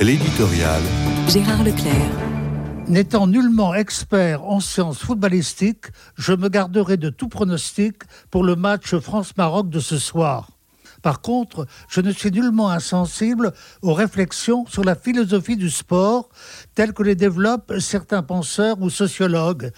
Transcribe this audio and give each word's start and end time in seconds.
L'éditorial. 0.00 0.82
Gérard 1.28 1.62
Leclerc. 1.64 2.10
N'étant 2.88 3.26
nullement 3.26 3.74
expert 3.74 4.44
en 4.44 4.60
sciences 4.60 4.98
footballistiques, 4.98 5.86
je 6.16 6.32
me 6.32 6.48
garderai 6.48 6.96
de 6.96 7.10
tout 7.10 7.28
pronostic 7.28 8.02
pour 8.30 8.44
le 8.44 8.56
match 8.56 8.94
France-Maroc 8.96 9.70
de 9.70 9.80
ce 9.80 9.98
soir. 9.98 10.53
Par 11.04 11.20
contre, 11.20 11.66
je 11.86 12.00
ne 12.00 12.10
suis 12.10 12.30
nullement 12.30 12.70
insensible 12.70 13.52
aux 13.82 13.92
réflexions 13.92 14.64
sur 14.64 14.82
la 14.84 14.94
philosophie 14.94 15.58
du 15.58 15.68
sport 15.68 16.30
telles 16.74 16.94
que 16.94 17.02
les 17.02 17.14
développent 17.14 17.74
certains 17.78 18.22
penseurs 18.22 18.80
ou 18.80 18.88
sociologues. 18.88 19.70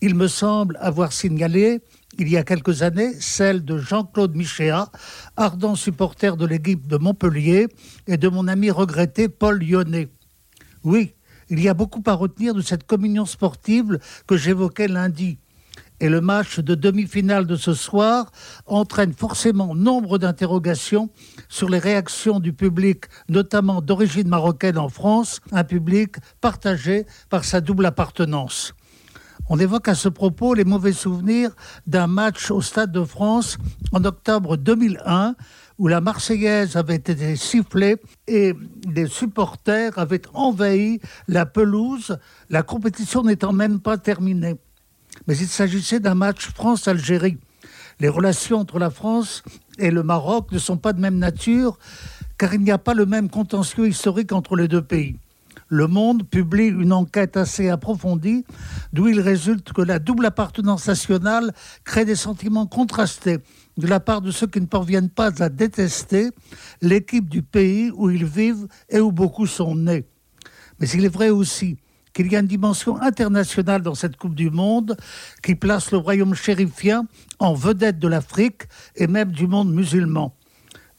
Il 0.00 0.14
me 0.14 0.28
semble 0.28 0.78
avoir 0.80 1.12
signalé 1.12 1.82
il 2.16 2.28
y 2.28 2.36
a 2.36 2.44
quelques 2.44 2.82
années 2.82 3.12
celle 3.18 3.64
de 3.64 3.76
Jean-Claude 3.76 4.36
Michéa, 4.36 4.88
ardent 5.36 5.74
supporter 5.74 6.36
de 6.36 6.46
l'équipe 6.46 6.86
de 6.86 6.96
Montpellier, 6.96 7.66
et 8.06 8.16
de 8.16 8.28
mon 8.28 8.46
ami 8.46 8.70
regretté 8.70 9.28
Paul 9.28 9.58
Lyonnais. 9.58 10.08
Oui, 10.84 11.14
il 11.50 11.60
y 11.60 11.68
a 11.68 11.74
beaucoup 11.74 12.04
à 12.06 12.12
retenir 12.12 12.54
de 12.54 12.62
cette 12.62 12.86
communion 12.86 13.26
sportive 13.26 13.98
que 14.28 14.36
j'évoquais 14.36 14.86
lundi. 14.86 15.38
Et 16.00 16.08
le 16.08 16.20
match 16.20 16.60
de 16.60 16.74
demi-finale 16.74 17.46
de 17.46 17.56
ce 17.56 17.74
soir 17.74 18.30
entraîne 18.66 19.12
forcément 19.12 19.74
nombre 19.74 20.18
d'interrogations 20.18 21.10
sur 21.48 21.68
les 21.68 21.78
réactions 21.78 22.38
du 22.38 22.52
public, 22.52 23.06
notamment 23.28 23.82
d'origine 23.82 24.28
marocaine 24.28 24.78
en 24.78 24.88
France, 24.88 25.40
un 25.50 25.64
public 25.64 26.16
partagé 26.40 27.04
par 27.30 27.44
sa 27.44 27.60
double 27.60 27.86
appartenance. 27.86 28.74
On 29.50 29.58
évoque 29.58 29.88
à 29.88 29.94
ce 29.94 30.08
propos 30.08 30.54
les 30.54 30.64
mauvais 30.64 30.92
souvenirs 30.92 31.50
d'un 31.86 32.06
match 32.06 32.50
au 32.50 32.60
Stade 32.60 32.92
de 32.92 33.02
France 33.02 33.56
en 33.92 34.04
octobre 34.04 34.56
2001 34.56 35.34
où 35.78 35.88
la 35.88 36.00
Marseillaise 36.00 36.76
avait 36.76 36.96
été 36.96 37.34
sifflée 37.36 37.96
et 38.26 38.52
les 38.92 39.06
supporters 39.06 39.98
avaient 39.98 40.22
envahi 40.34 41.00
la 41.28 41.46
pelouse, 41.46 42.18
la 42.50 42.62
compétition 42.62 43.22
n'étant 43.22 43.52
même 43.52 43.80
pas 43.80 43.96
terminée 43.96 44.56
mais 45.26 45.36
il 45.36 45.48
s'agissait 45.48 46.00
d'un 46.00 46.14
match 46.14 46.48
France-Algérie. 46.48 47.38
Les 48.00 48.08
relations 48.08 48.58
entre 48.58 48.78
la 48.78 48.90
France 48.90 49.42
et 49.78 49.90
le 49.90 50.02
Maroc 50.02 50.52
ne 50.52 50.58
sont 50.58 50.76
pas 50.76 50.92
de 50.92 51.00
même 51.00 51.18
nature, 51.18 51.78
car 52.38 52.54
il 52.54 52.60
n'y 52.60 52.70
a 52.70 52.78
pas 52.78 52.94
le 52.94 53.06
même 53.06 53.28
contentieux 53.28 53.88
historique 53.88 54.32
entre 54.32 54.56
les 54.56 54.68
deux 54.68 54.82
pays. 54.82 55.16
Le 55.70 55.86
Monde 55.86 56.22
publie 56.26 56.68
une 56.68 56.92
enquête 56.92 57.36
assez 57.36 57.68
approfondie, 57.68 58.44
d'où 58.92 59.08
il 59.08 59.20
résulte 59.20 59.72
que 59.72 59.82
la 59.82 59.98
double 59.98 60.26
appartenance 60.26 60.86
nationale 60.86 61.52
crée 61.84 62.06
des 62.06 62.14
sentiments 62.14 62.66
contrastés 62.66 63.38
de 63.76 63.86
la 63.86 64.00
part 64.00 64.22
de 64.22 64.30
ceux 64.30 64.46
qui 64.46 64.60
ne 64.60 64.66
parviennent 64.66 65.10
pas 65.10 65.42
à 65.42 65.48
détester 65.48 66.30
l'équipe 66.80 67.28
du 67.28 67.42
pays 67.42 67.90
où 67.94 68.08
ils 68.08 68.24
vivent 68.24 68.66
et 68.88 69.00
où 69.00 69.12
beaucoup 69.12 69.46
sont 69.46 69.74
nés. 69.74 70.06
Mais 70.80 70.88
il 70.88 71.04
est 71.04 71.12
vrai 71.12 71.28
aussi 71.28 71.76
qu'il 72.18 72.32
y 72.32 72.34
a 72.34 72.40
une 72.40 72.48
dimension 72.48 73.00
internationale 73.00 73.80
dans 73.80 73.94
cette 73.94 74.16
Coupe 74.16 74.34
du 74.34 74.50
Monde 74.50 74.96
qui 75.40 75.54
place 75.54 75.92
le 75.92 75.98
royaume 75.98 76.34
chérifien 76.34 77.06
en 77.38 77.54
vedette 77.54 78.00
de 78.00 78.08
l'Afrique 78.08 78.62
et 78.96 79.06
même 79.06 79.30
du 79.30 79.46
monde 79.46 79.72
musulman. 79.72 80.34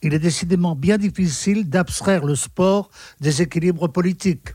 Il 0.02 0.14
est 0.14 0.20
décidément 0.20 0.78
bien 0.78 0.98
difficile 0.98 1.70
d'abstraire 1.70 2.24
le 2.24 2.36
sport 2.36 2.90
des 3.20 3.42
équilibres 3.42 3.90
politiques. 3.90 4.52